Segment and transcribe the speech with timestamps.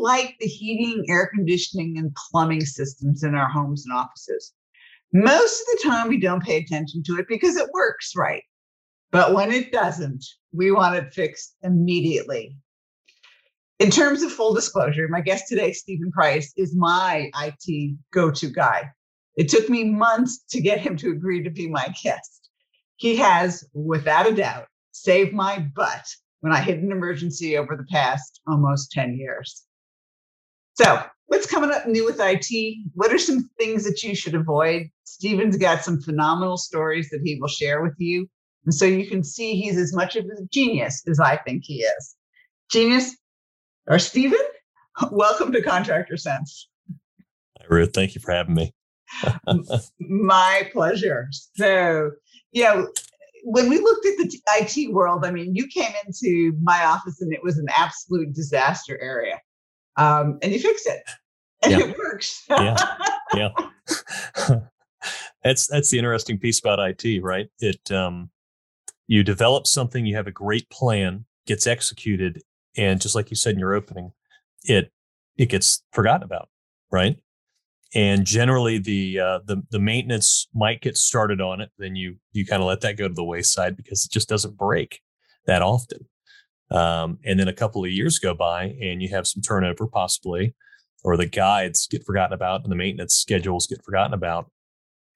[0.00, 4.52] like the heating, air conditioning, and plumbing systems in our homes and offices.
[5.12, 8.42] Most of the time, we don't pay attention to it because it works right.
[9.10, 12.56] But when it doesn't, we want it fixed immediately.
[13.78, 18.48] In terms of full disclosure, my guest today, Stephen Price, is my IT go to
[18.48, 18.90] guy.
[19.36, 22.48] It took me months to get him to agree to be my guest.
[22.96, 26.06] He has, without a doubt, saved my butt
[26.40, 29.64] when I hit an emergency over the past almost 10 years.
[30.74, 32.78] So, what's coming up new with IT?
[32.94, 34.88] What are some things that you should avoid?
[35.04, 38.26] Stephen's got some phenomenal stories that he will share with you.
[38.64, 41.82] And so you can see he's as much of a genius as I think he
[41.82, 42.16] is.
[42.70, 43.16] Genius
[43.86, 44.38] or Steven,
[45.10, 46.68] welcome to Contractor Sense.
[47.58, 47.90] Hi, Ruth.
[47.92, 48.72] Thank you for having me.
[50.00, 51.28] My pleasure.
[51.56, 52.12] So,
[52.52, 52.84] yeah,
[53.44, 57.32] when we looked at the IT world, I mean, you came into my office and
[57.32, 59.40] it was an absolute disaster area,
[59.96, 61.02] um, and you fix it,
[61.62, 61.78] and yeah.
[61.80, 62.44] it works.
[62.48, 62.76] yeah,
[63.34, 63.50] yeah.
[65.44, 67.48] that's that's the interesting piece about IT, right?
[67.58, 68.30] It um,
[69.06, 72.42] you develop something, you have a great plan, gets executed,
[72.76, 74.12] and just like you said in your opening,
[74.64, 74.92] it
[75.36, 76.48] it gets forgotten about,
[76.90, 77.16] right?
[77.94, 82.46] and generally the uh, the the maintenance might get started on it then you you
[82.46, 85.00] kind of let that go to the wayside because it just doesn't break
[85.46, 86.06] that often
[86.72, 90.54] um, and then a couple of years go by and you have some turnover possibly
[91.04, 94.50] or the guides get forgotten about and the maintenance schedules get forgotten about.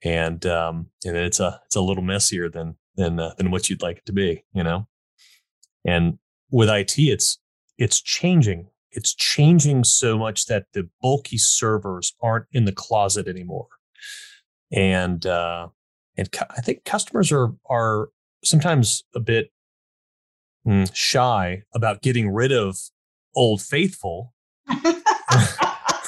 [0.04, 3.82] And um, and it's a it's a little messier than than uh, than what you'd
[3.82, 4.86] like it to be you know?
[5.84, 6.18] And
[6.50, 7.38] with IT it's
[7.78, 8.68] it's changing.
[8.92, 13.68] It's changing so much that the bulky servers aren't in the closet anymore.
[14.70, 15.68] And uh
[16.18, 18.08] and cu- i think customers are are
[18.44, 19.50] sometimes a bit
[20.66, 22.78] mm, shy about getting rid of
[23.34, 24.34] old faithful.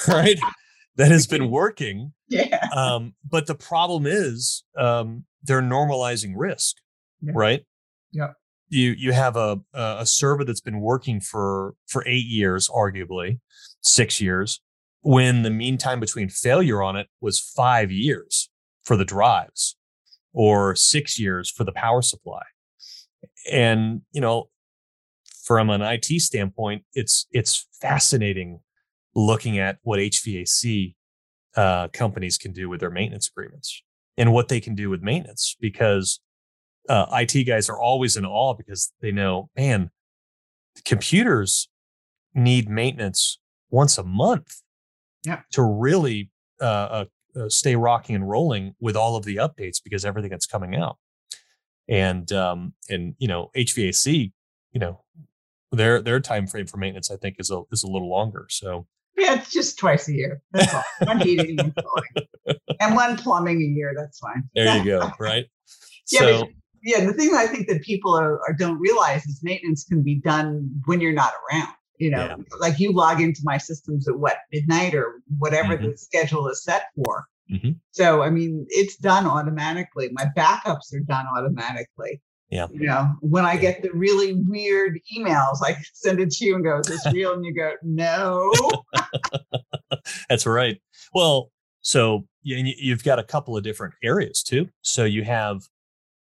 [0.07, 0.39] Right?
[0.95, 2.13] That has been working.
[2.29, 2.65] Yeah.
[2.73, 6.77] Um but the problem is um they're normalizing risk
[7.21, 7.33] yeah.
[7.35, 7.65] right?
[8.11, 8.31] Yeah
[8.69, 13.39] you you have a a server that's been working for for eight years, arguably
[13.81, 14.61] six years,
[15.01, 18.49] when the mean time between failure on it was five years
[18.83, 19.75] for the drives,
[20.33, 22.43] or six years for the power supply,
[23.51, 24.49] and you know,
[25.43, 28.59] from an IT standpoint, it's it's fascinating
[29.15, 30.95] looking at what HVAC
[31.55, 33.83] uh, companies can do with their maintenance agreements
[34.17, 36.19] and what they can do with maintenance because
[36.87, 39.89] uh, IT guys are always in awe because they know, man,
[40.85, 41.69] computers
[42.33, 44.61] need maintenance once a month
[45.25, 45.41] yeah.
[45.51, 46.31] to really
[46.61, 47.05] uh, uh,
[47.35, 50.97] uh, stay rocking and rolling with all of the updates because everything that's coming out.
[51.89, 54.31] And um, and you know HVAC,
[54.71, 55.01] you know
[55.71, 58.47] their their time frame for maintenance I think is a is a little longer.
[58.49, 60.41] So yeah, it's just twice a year.
[60.51, 60.83] That's all.
[61.03, 61.73] One heating and
[62.79, 63.93] and one plumbing a year.
[63.95, 64.43] That's fine.
[64.55, 65.11] There you go.
[65.19, 65.45] Right.
[66.09, 66.47] yeah, so,
[66.83, 70.15] yeah, the thing I think that people are, are, don't realize is maintenance can be
[70.15, 71.73] done when you're not around.
[71.97, 72.35] You know, yeah.
[72.59, 75.91] like you log into my systems at what midnight or whatever mm-hmm.
[75.91, 77.25] the schedule is set for.
[77.51, 77.71] Mm-hmm.
[77.91, 80.09] So I mean, it's done automatically.
[80.11, 82.21] My backups are done automatically.
[82.49, 82.67] Yeah.
[82.71, 86.63] You know, when I get the really weird emails, I send it to you and
[86.63, 88.51] go, "Is this real?" And you go, "No."
[90.29, 90.81] That's right.
[91.13, 91.51] Well,
[91.81, 94.69] so you've got a couple of different areas too.
[94.81, 95.61] So you have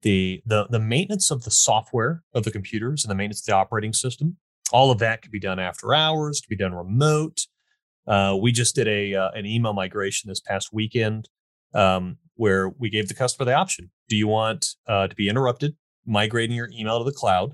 [0.01, 3.55] the the the maintenance of the software of the computers and the maintenance of the
[3.55, 4.37] operating system.
[4.71, 7.47] All of that could be done after hours, could be done remote.
[8.07, 11.29] Uh, we just did a uh, an email migration this past weekend
[11.73, 15.75] um, where we gave the customer the option: Do you want uh, to be interrupted
[16.05, 17.53] migrating your email to the cloud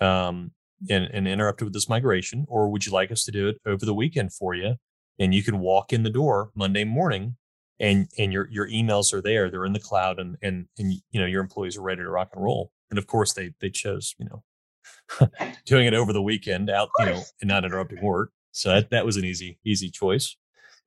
[0.00, 0.52] um,
[0.88, 3.84] and, and interrupted with this migration, or would you like us to do it over
[3.84, 4.76] the weekend for you?
[5.18, 7.36] And you can walk in the door Monday morning
[7.80, 11.20] and and your your emails are there they're in the cloud and and and you
[11.20, 14.14] know your employees are ready to rock and roll and of course they they chose
[14.18, 15.28] you know
[15.66, 19.06] doing it over the weekend out you know and not interrupting work so that, that
[19.06, 20.36] was an easy easy choice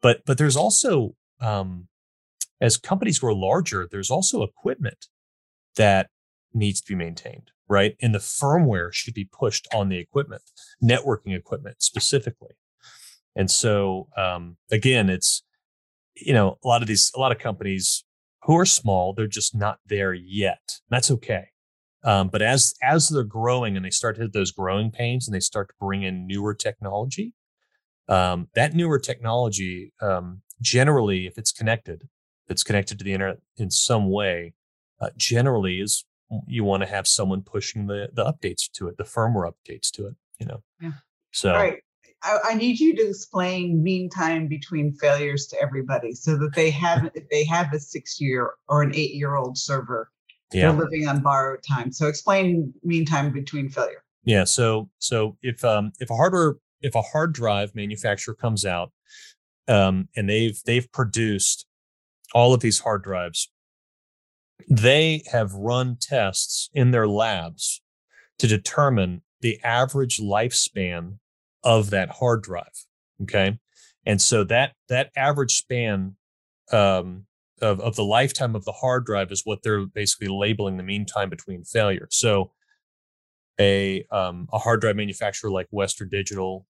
[0.02, 1.88] but but there's also um
[2.60, 5.08] as companies grow larger there's also equipment
[5.76, 6.10] that
[6.54, 10.42] needs to be maintained right and the firmware should be pushed on the equipment
[10.84, 12.56] networking equipment specifically
[13.36, 15.44] And so um, again, it's
[16.16, 18.04] you know a lot of these a lot of companies
[18.44, 20.80] who are small, they're just not there yet.
[20.90, 21.50] That's okay.
[22.04, 25.36] Um, but as as they're growing and they start to hit those growing pains and
[25.36, 27.34] they start to bring in newer technology,
[28.12, 32.04] um, that newer technology um, generally, if it's connected,
[32.46, 34.54] if it's connected to the internet in some way,
[35.00, 36.04] uh, generally is
[36.46, 40.08] you want to have someone pushing the the updates to it, the firmware updates to
[40.08, 40.16] it.
[40.40, 40.64] You know.
[40.82, 40.92] Yeah.
[41.32, 41.52] So.
[41.52, 41.78] All right.
[42.24, 46.70] I, I need you to explain mean time between failures to everybody so that they
[46.70, 50.12] have if they have a six year or an eight year old server
[50.52, 50.72] Yeah.
[50.72, 51.92] they're living on borrowed time.
[51.92, 54.04] So explain mean time between failure.
[54.24, 54.44] Yeah.
[54.44, 58.92] So so if um if a hardware if a hard drive manufacturer comes out
[59.68, 61.66] um and they've they've produced
[62.34, 63.52] all of these hard drives,
[64.70, 67.82] they have run tests in their labs
[68.40, 71.18] to determine the average lifespan
[71.64, 72.86] of that hard drive.
[73.24, 73.60] Okay.
[74.06, 76.16] And so that that average span
[76.72, 77.26] um
[77.62, 81.06] of, of the lifetime of the hard drive is what they're basically labeling the mean
[81.06, 82.08] time between failure.
[82.10, 82.52] So
[83.60, 86.66] a um, a hard drive manufacturer like Western Digital,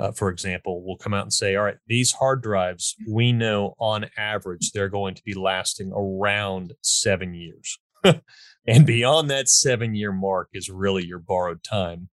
[0.00, 3.74] uh, for example, will come out and say, "All right, these hard drives, we know
[3.78, 7.78] on average they're going to be lasting around seven years,
[8.66, 12.08] and beyond that seven year mark is really your borrowed time."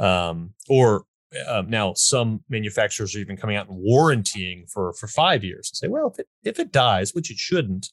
[0.00, 1.04] Um, or
[1.46, 5.76] uh, now some manufacturers are even coming out and warrantying for for five years and
[5.76, 7.90] say, "Well, if it if it dies, which it shouldn't,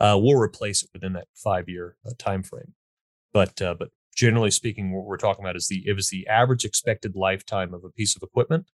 [0.00, 2.72] uh, we'll replace it within that five year uh, time frame."
[3.34, 6.64] But uh, but generally speaking, what we're talking about is the it was the average
[6.66, 8.66] expected lifetime of a piece of equipment,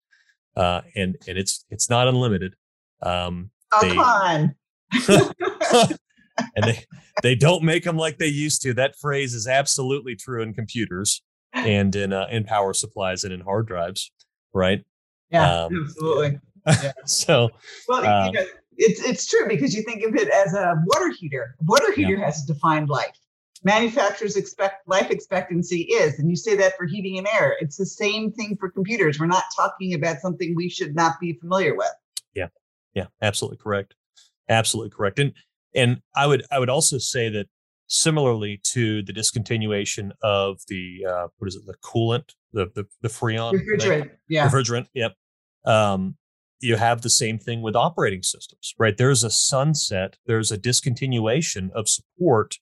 [0.56, 2.55] uh, and and it's it's not unlimited.
[3.02, 4.55] Um, Oh, They- come on.
[6.56, 6.85] and they
[7.23, 8.73] they don't make them like they used to.
[8.75, 13.41] That phrase is absolutely true in computers and in uh, in power supplies and in
[13.41, 14.12] hard drives,
[14.52, 14.82] right?
[15.31, 16.38] Yeah, Um, absolutely.
[17.06, 17.50] so
[17.88, 18.46] Well, Uh, you know,
[18.76, 21.56] it's it's true because you think of it as a water heater.
[21.61, 22.08] A water Yeah.
[22.08, 23.19] heater has a defined life.
[23.65, 27.57] Manufacturers expect life expectancy is, and you say that for heating and air.
[27.61, 29.19] It's the same thing for computers.
[29.19, 31.91] We're not talking about something we should not be familiar with.
[32.35, 32.49] Yeah,
[32.95, 33.07] Yeah.
[33.23, 33.95] absolutely correct.
[34.49, 35.19] Absolutely correct.
[35.19, 35.33] And
[35.75, 37.47] and I would I would also say that
[37.87, 43.09] similarly to the discontinuation of the uh, what is it the coolant the the, the
[43.09, 43.53] freon?
[43.55, 44.11] Refrigerant.
[44.29, 44.49] Yeah.
[44.49, 44.87] refrigerant.
[44.95, 45.15] Yep.
[45.65, 46.17] Um,
[46.61, 48.97] you have the same thing with operating systems, right?
[48.97, 50.17] There's a sunset.
[50.27, 52.59] There's a discontinuation of support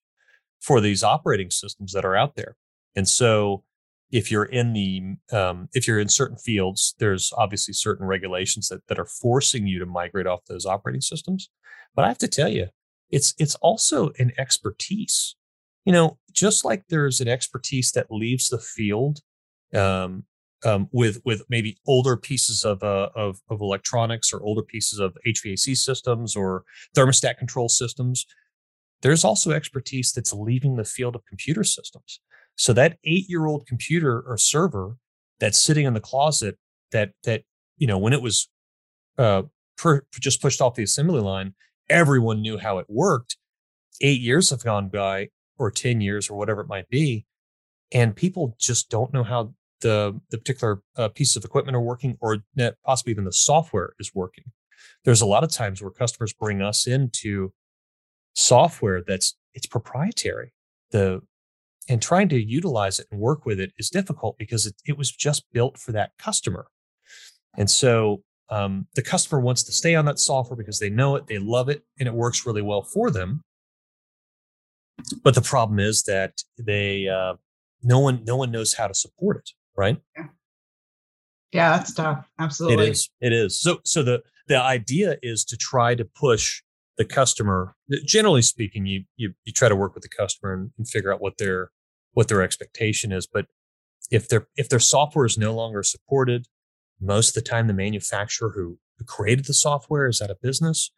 [0.62, 2.56] for these operating systems that are out there,
[2.96, 3.64] and so
[4.12, 8.86] if you're in the um, if you're in certain fields, there's obviously certain regulations that
[8.88, 11.50] that are forcing you to migrate off those operating systems.
[11.96, 12.68] But I have to tell you,
[13.10, 15.34] it's it's also an expertise.
[15.84, 19.20] You know, just like there's an expertise that leaves the field
[19.74, 20.24] um,
[20.64, 25.16] um, with with maybe older pieces of, uh, of of electronics or older pieces of
[25.26, 26.64] HVAC systems or
[26.96, 28.26] thermostat control systems.
[29.02, 32.20] There's also expertise that's leaving the field of computer systems.
[32.56, 34.96] So that eight year old computer or server
[35.40, 36.58] that's sitting in the closet
[36.92, 37.42] that that
[37.76, 38.48] you know when it was
[39.18, 39.42] uh,
[39.76, 41.54] per, just pushed off the assembly line,
[41.90, 43.36] everyone knew how it worked.
[44.00, 45.28] Eight years have gone by,
[45.58, 47.26] or ten years, or whatever it might be,
[47.92, 52.16] and people just don't know how the the particular uh, pieces of equipment are working,
[52.20, 52.38] or
[52.84, 54.44] possibly even the software is working.
[55.04, 57.52] There's a lot of times where customers bring us into
[58.34, 60.52] software that's it's proprietary.
[60.90, 61.22] The
[61.88, 65.10] and trying to utilize it and work with it is difficult because it, it was
[65.10, 66.66] just built for that customer.
[67.56, 71.26] And so um, the customer wants to stay on that software because they know it,
[71.26, 73.42] they love it, and it works really well for them.
[75.24, 77.34] But the problem is that they uh,
[77.82, 79.98] no one no one knows how to support it, right?
[81.50, 82.28] Yeah, that's tough.
[82.38, 82.86] Absolutely.
[82.86, 83.10] It is.
[83.20, 83.60] It is.
[83.60, 86.62] So so the the idea is to try to push
[87.02, 87.74] the customer.
[88.04, 91.20] Generally speaking, you you you try to work with the customer and, and figure out
[91.20, 91.70] what their
[92.12, 93.26] what their expectation is.
[93.26, 93.46] But
[94.10, 96.46] if their if their software is no longer supported,
[97.00, 100.90] most of the time the manufacturer who, who created the software is out of business.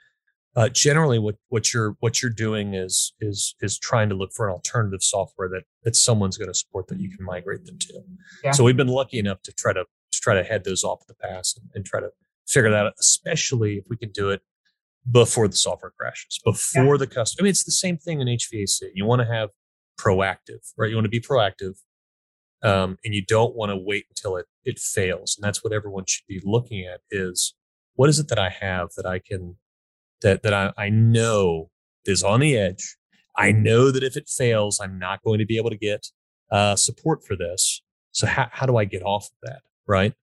[0.57, 4.47] Uh, generally, what what you're what you're doing is is is trying to look for
[4.47, 8.03] an alternative software that that someone's going to support that you can migrate them to.
[8.45, 8.53] Yeah.
[8.53, 11.07] So we've been lucky enough to try to to try to head those off in
[11.09, 12.11] the pass and, and try to
[12.47, 14.43] figure that out, especially if we can do it
[15.11, 17.43] before the software crashes, before the customer.
[17.43, 18.91] I mean, it's the same thing in HVAC.
[18.95, 19.51] You want to have
[19.99, 20.91] proactive, right?
[20.91, 21.79] You want to be proactive,
[22.63, 25.37] um, and you don't want to wait until it it fails.
[25.37, 27.55] And that's what everyone should be looking at: is
[27.95, 29.57] what is it that I have that I can
[30.23, 31.71] that that I, I know
[32.05, 32.97] is on the edge.
[33.37, 36.07] I know that if it fails, I'm not going to be able to get
[36.51, 37.83] uh, support for this.
[38.13, 40.15] So how how do I get off of that, right?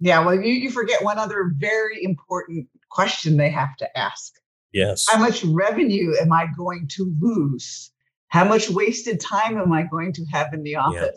[0.00, 4.32] Yeah, well, you, you forget one other very important question they have to ask.
[4.72, 5.06] Yes.
[5.08, 7.90] How much revenue am I going to lose?
[8.28, 11.00] How much wasted time am I going to have in the office?
[11.02, 11.10] Yeah.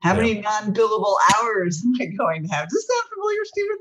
[0.00, 0.20] How yeah.
[0.20, 2.68] many non billable hours am I going to have?
[2.68, 3.76] Does that sound familiar, Stephen?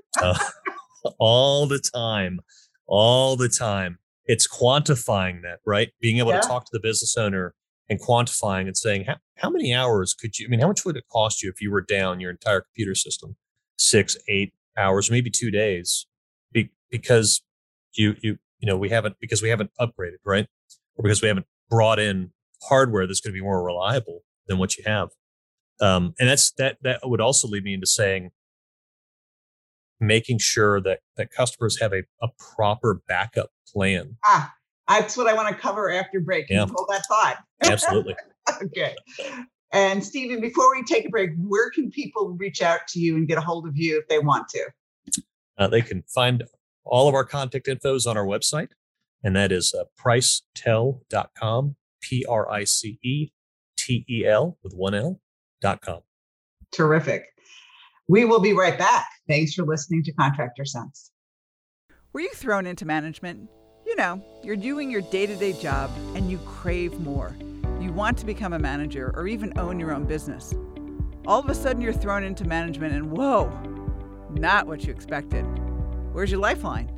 [1.05, 2.39] uh, all the time.
[2.87, 3.99] All the time.
[4.25, 5.89] It's quantifying that, right?
[5.99, 6.41] Being able yeah.
[6.41, 7.53] to talk to the business owner
[7.89, 10.95] and quantifying and saying, how, how many hours could you, I mean, how much would
[10.95, 13.35] it cost you if you were down your entire computer system?
[13.77, 16.07] Six, eight hours, maybe two days,
[16.51, 17.41] Be, because
[17.93, 20.47] you, you, you know, we haven't, because we haven't upgraded, right?
[20.95, 22.31] Or because we haven't brought in
[22.63, 25.09] hardware that's going to be more reliable than what you have.
[25.79, 28.29] Um, and that's that that would also lead me into saying
[29.99, 34.17] making sure that that customers have a, a proper backup plan.
[34.25, 34.53] Ah,
[34.87, 36.49] that's what I want to cover after break.
[36.49, 36.65] Yeah.
[36.67, 37.37] hold that thought?
[37.63, 38.15] Absolutely.
[38.63, 38.95] okay.
[39.73, 43.27] And Stephen, before we take a break, where can people reach out to you and
[43.27, 44.69] get a hold of you if they want to?
[45.57, 46.43] Uh, they can find
[46.83, 48.69] all of our contact infos on our website,
[49.23, 53.31] and that is uh, pricetel.com, P R I C E
[53.77, 55.21] T E L with one L
[55.61, 56.01] dot com.
[56.71, 57.25] Terrific.
[58.07, 59.07] We will be right back.
[59.27, 61.11] Thanks for listening to Contractor Sense.
[62.11, 63.49] Were you thrown into management?
[63.85, 67.35] You know, you're doing your day to day job and you crave more.
[67.81, 70.53] You want to become a manager or even own your own business.
[71.25, 73.49] All of a sudden, you're thrown into management and whoa,
[74.29, 75.41] not what you expected.
[76.13, 76.91] Where's your lifeline?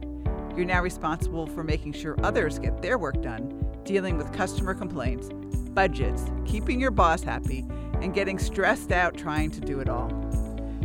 [0.58, 5.30] You're now responsible for making sure others get their work done, dealing with customer complaints,
[5.70, 7.66] budgets, keeping your boss happy,
[8.02, 10.12] and getting stressed out trying to do it all.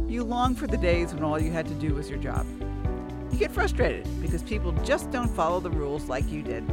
[0.06, 2.46] You long for the days when all you had to do was your job.
[3.32, 6.64] You get frustrated because people just don't follow the rules like you did.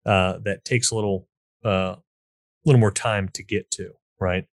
[0.05, 1.29] Uh, that takes a little,
[1.65, 1.97] uh,
[2.65, 3.93] little more time to get to.
[4.21, 4.47] Right.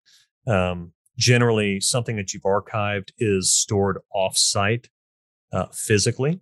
[0.47, 4.89] Um, generally, something that you've archived is stored off-site
[5.53, 6.41] uh, physically,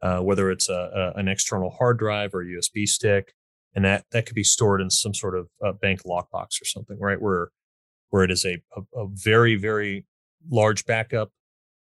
[0.00, 3.34] uh, whether it's a, a, an external hard drive or a USB stick,
[3.74, 6.98] and that that could be stored in some sort of uh, bank lockbox or something.
[6.98, 7.50] Right, where
[8.12, 10.04] where it is a, a, a very, very
[10.50, 11.30] large backup,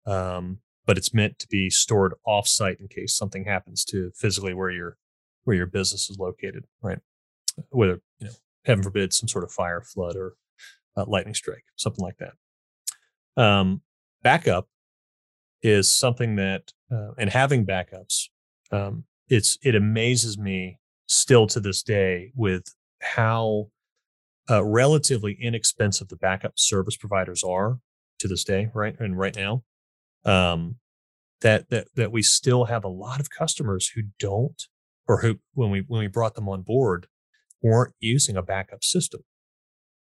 [0.06, 4.70] um, but it's meant to be stored offsite in case something happens to physically where
[4.70, 4.96] your
[5.44, 7.00] where your business is located, right?
[7.70, 8.32] Whether you know,
[8.64, 10.34] heaven forbid, some sort of fire, flood, or
[10.96, 13.42] uh, lightning strike, something like that.
[13.42, 13.82] Um,
[14.22, 14.68] backup
[15.62, 18.28] is something that, uh, and having backups,
[18.70, 22.64] um, it's it amazes me still to this day with
[23.00, 23.68] how
[24.50, 27.78] uh, relatively inexpensive the backup service providers are
[28.18, 28.98] to this day, right?
[28.98, 29.62] And right now,
[30.24, 30.76] um,
[31.40, 34.62] that that that we still have a lot of customers who don't,
[35.08, 37.06] or who when we when we brought them on board,
[37.62, 39.22] weren't using a backup system.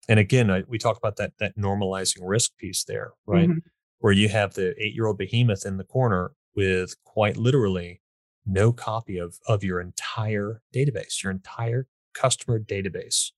[0.10, 3.50] And again, I, we talk about that that normalizing risk piece there, right?
[3.50, 3.60] Mm-hmm.
[4.00, 8.02] Where you have the eight year old behemoth in the corner with quite literally
[8.46, 13.32] no copy of of your entire database, your entire customer database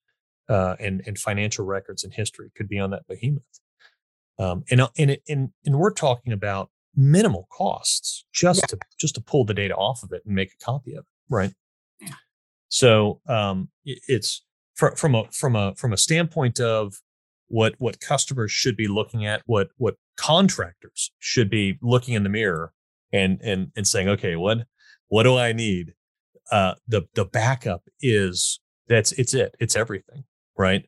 [0.50, 3.44] uh, and and financial records and history could be on that behemoth.
[4.38, 8.68] Um, and uh, and it, and and we're talking about minimal costs just yeah.
[8.68, 11.34] to just to pull the data off of it and make a copy of it,
[11.34, 11.54] right?
[12.76, 16.94] So um, it's from from a from a from a standpoint of
[17.48, 22.30] what what customers should be looking at, what what contractors should be looking in the
[22.30, 22.74] mirror
[23.14, 24.68] and and and saying, okay, what
[25.08, 25.94] what do I need?
[26.52, 30.26] Uh, the the backup is that's it's it, it's everything,
[30.58, 30.86] right?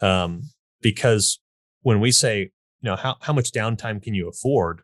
[0.00, 0.44] Um,
[0.80, 1.38] because
[1.82, 2.50] when we say, you
[2.90, 4.80] know, how how much downtime can you afford?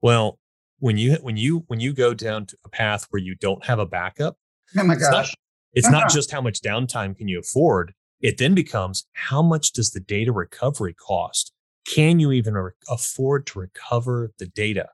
[0.00, 0.40] Well,
[0.80, 3.78] when you when you when you go down to a path where you don't have
[3.78, 4.36] a backup,
[4.76, 5.32] oh my gosh,
[5.72, 7.94] it's not just how much downtime can you afford.
[8.20, 11.52] It then becomes how much does the data recovery cost?
[11.86, 14.90] Can you even re- afford to recover the data?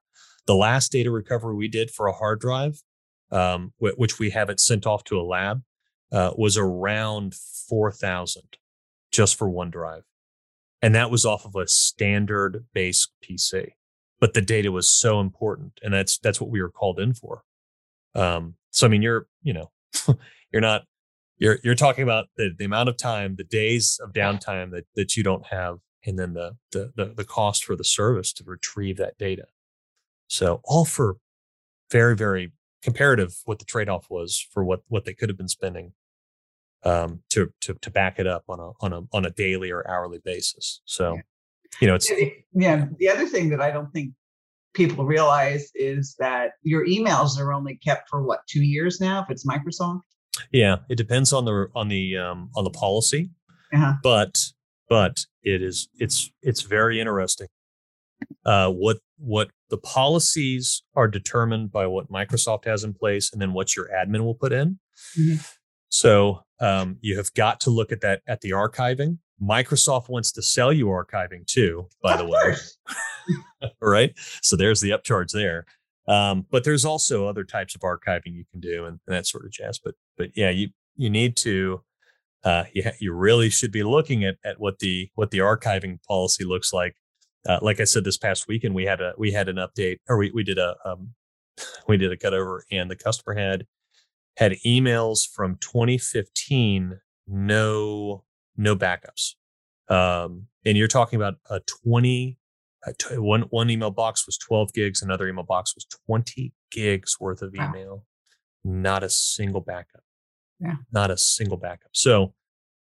[0.46, 2.82] The last data recovery we did for a hard drive,
[3.30, 5.62] um, which we have it sent off to a lab,
[6.10, 8.42] uh, was around 4,000
[9.10, 10.04] just for one drive.
[10.80, 13.72] And that was off of a standard base PC.
[14.20, 15.72] But the data was so important.
[15.82, 17.42] And that's that's what we were called in for.
[18.14, 19.70] Um, so I mean you're, you know,
[20.52, 20.84] you're not
[21.38, 25.16] you're you're talking about the, the amount of time, the days of downtime that that
[25.16, 28.96] you don't have, and then the the the, the cost for the service to retrieve
[28.96, 29.46] that data.
[30.28, 31.16] So all for
[31.90, 32.52] very very
[32.82, 35.92] comparative what the trade off was for what what they could have been spending
[36.84, 39.88] um, to to to back it up on a on a on a daily or
[39.88, 40.80] hourly basis.
[40.84, 41.18] So
[41.80, 42.10] you know it's
[42.52, 42.86] yeah.
[42.98, 44.12] The other thing that I don't think
[44.78, 49.30] people realize is that your emails are only kept for what two years now if
[49.30, 50.00] it's Microsoft.
[50.52, 53.30] Yeah, it depends on the on the um, on the policy,
[53.74, 53.94] uh-huh.
[54.02, 54.52] but
[54.88, 57.48] but it is it's it's very interesting.
[58.46, 63.52] Uh, what what the policies are determined by what Microsoft has in place, and then
[63.52, 64.78] what your admin will put in.
[65.18, 65.40] Mm-hmm.
[65.88, 69.18] So um, you have got to look at that at the archiving.
[69.42, 72.54] Microsoft wants to sell you archiving too, by of the way.
[73.80, 74.12] right.
[74.42, 75.66] So there's the upcharge there.
[76.08, 79.44] Um, but there's also other types of archiving you can do and, and, that sort
[79.44, 79.78] of jazz.
[79.78, 81.82] But but yeah, you you need to
[82.44, 86.02] uh, you ha- you really should be looking at at what the what the archiving
[86.04, 86.96] policy looks like.
[87.46, 90.16] Uh, like I said, this past weekend we had a we had an update or
[90.16, 91.14] we we did a um,
[91.88, 93.66] we did a cutover and the customer had
[94.38, 98.24] had emails from 2015 no
[98.56, 99.34] no backups
[99.88, 102.38] um, and you're talking about a 20
[103.12, 107.54] one one email box was 12 gigs, another email box was 20 gigs worth of
[107.54, 107.96] email.
[107.96, 108.02] Wow.
[108.64, 110.02] Not a single backup.
[110.60, 110.76] Yeah.
[110.92, 111.90] Not a single backup.
[111.92, 112.34] So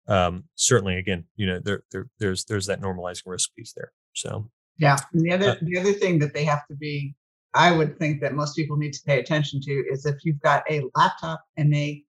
[0.07, 3.91] um, certainly again, you know, there, there there's there's that normalizing risk piece there.
[4.13, 4.97] So yeah.
[5.13, 7.15] And the other uh, the other thing that they have to be,
[7.53, 10.63] I would think that most people need to pay attention to is if you've got
[10.69, 12.03] a laptop and a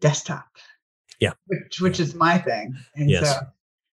[0.00, 0.46] desktop.
[1.20, 1.32] Yeah.
[1.46, 2.74] Which which is my thing.
[2.96, 3.30] And yes.
[3.30, 3.40] so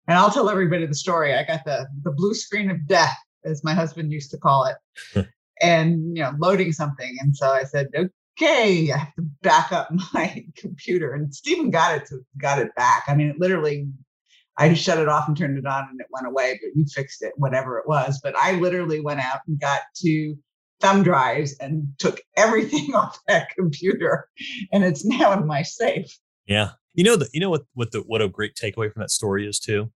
[0.07, 1.33] and I'll tell everybody the story.
[1.33, 5.27] I got the the blue screen of death as my husband used to call it,
[5.61, 7.15] and you know, loading something.
[7.19, 7.87] And so I said,
[8.37, 11.13] okay, I have to back up my computer.
[11.13, 13.03] And Stephen got it to got it back.
[13.07, 13.87] I mean, it literally
[14.57, 16.85] I just shut it off and turned it on and it went away, but you
[16.85, 18.19] fixed it, whatever it was.
[18.23, 20.35] But I literally went out and got to
[20.79, 24.27] thumb drives and took everything off that computer
[24.71, 26.17] and it's now in my safe.
[26.45, 26.71] Yeah.
[26.93, 29.45] You know that you know what what the what a great takeaway from that story
[29.45, 29.91] is too.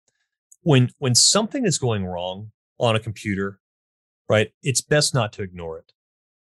[0.68, 3.58] When when something is going wrong, on a computer,
[4.28, 4.50] right?
[4.62, 5.92] It's best not to ignore it,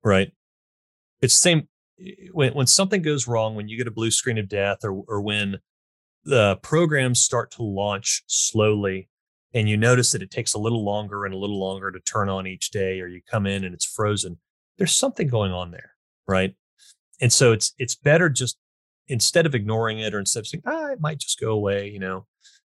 [0.03, 0.32] right?
[1.21, 1.67] It's the same
[2.32, 5.21] when when something goes wrong, when you get a blue screen of death, or or
[5.21, 5.60] when
[6.23, 9.10] the programs start to launch slowly,
[9.53, 12.29] and you notice that it takes a little longer and a little longer to turn
[12.29, 14.38] on each day, or you come in and it's frozen.
[14.77, 15.91] There's something going on there,
[16.27, 16.55] right?
[17.21, 18.58] And so it's it's better just
[19.08, 21.99] instead of ignoring it or instead of saying, ah, it might just go away, you
[21.99, 22.27] know,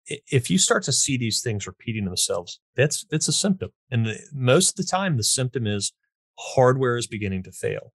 [0.06, 3.70] if you start to see these things repeating themselves, that's it's a symptom.
[3.90, 5.92] And the, most of the time, the symptom is
[6.38, 7.92] hardware is beginning to fail,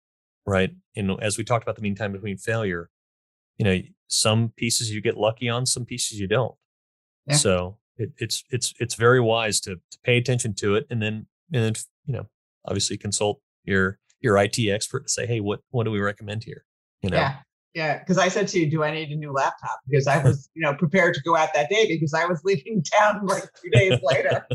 [0.45, 0.72] right?
[0.95, 2.89] And as we talked about the mean time between failure,
[3.58, 6.56] you know, some pieces you get lucky on, some pieces you don't.
[7.28, 7.36] Yeah.
[7.36, 11.28] So it, it's it's it's very wise to to pay attention to it, and then
[11.54, 11.74] and then
[12.06, 12.28] you know,
[12.65, 16.65] obviously consult your your IT expert to say, hey, what what do we recommend here?
[17.02, 17.36] You know, yeah.
[17.75, 20.49] Yeah, because I said to you, "Do I need a new laptop?" Because I was,
[20.55, 23.69] you know, prepared to go out that day because I was leaving town like two
[23.69, 24.47] days later.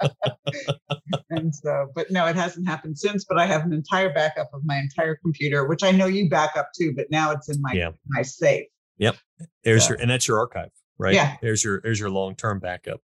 [1.30, 3.24] and so, but no, it hasn't happened since.
[3.24, 6.56] But I have an entire backup of my entire computer, which I know you back
[6.56, 6.92] up too.
[6.94, 7.90] But now it's in my yeah.
[8.06, 8.66] my safe.
[8.98, 9.16] Yep,
[9.64, 9.90] there's so.
[9.90, 11.14] your and that's your archive, right?
[11.14, 13.00] Yeah, there's your there's your long term backup.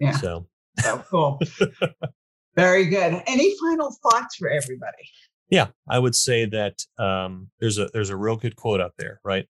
[0.00, 0.16] Yeah.
[0.16, 0.48] So,
[0.80, 1.40] so cool.
[2.56, 3.22] Very good.
[3.26, 5.10] Any final thoughts for everybody?
[5.50, 9.20] Yeah, I would say that um, there's a there's a real good quote out there,
[9.24, 9.46] right?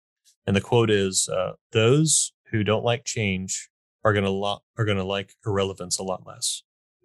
[0.46, 3.68] And the quote is, uh, "Those who don't like change
[4.05, 6.62] are gonna lo- are gonna like irrelevance a lot less."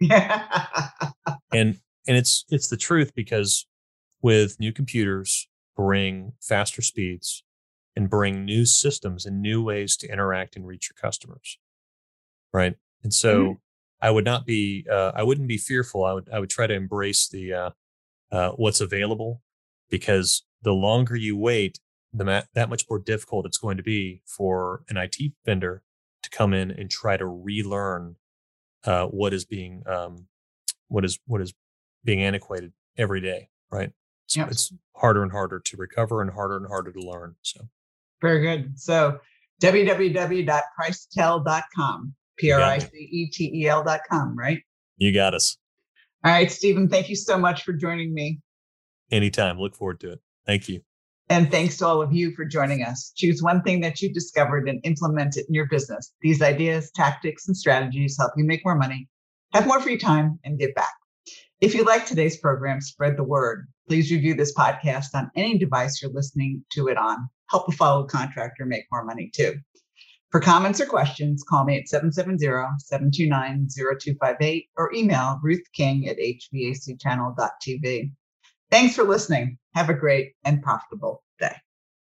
[1.52, 3.66] and and it's it's the truth because
[4.22, 7.42] with new computers bring faster speeds
[7.94, 11.58] and bring new systems and new ways to interact and reach your customers
[12.52, 13.52] right and so mm-hmm.
[14.02, 16.74] i would not be uh, i wouldn't be fearful i would i would try to
[16.74, 17.70] embrace the uh,
[18.32, 19.42] uh, what's available
[19.90, 21.80] because the longer you wait
[22.12, 25.82] the ma- that much more difficult it's going to be for an it vendor
[26.22, 28.16] to come in and try to relearn
[28.84, 30.26] uh, what is being um,
[30.88, 31.54] what is what is
[32.04, 33.92] being antiquated every day, right?
[34.26, 34.50] So yep.
[34.50, 37.36] it's harder and harder to recover and harder and harder to learn.
[37.42, 37.68] So
[38.20, 38.78] very good.
[38.78, 39.20] So
[39.62, 44.62] www.pricetel.com, P R I C E T E L.com, right?
[44.96, 45.58] You got us.
[46.26, 48.40] All right, Stephen, thank you so much for joining me.
[49.12, 49.60] Anytime.
[49.60, 50.20] Look forward to it.
[50.44, 50.80] Thank you.
[51.28, 53.12] And thanks to all of you for joining us.
[53.14, 56.12] Choose one thing that you discovered and implement it in your business.
[56.22, 59.08] These ideas, tactics, and strategies help you make more money,
[59.52, 60.94] have more free time, and give back.
[61.60, 63.68] If you like today's program, spread the word.
[63.88, 67.18] Please review this podcast on any device you're listening to it on.
[67.50, 69.54] Help a fellow contractor make more money too.
[70.30, 78.10] For comments or questions, call me at 770-729-0258 or email Ruth King at hvacchannel.tv.
[78.70, 79.58] Thanks for listening.
[79.74, 81.56] Have a great and profitable day.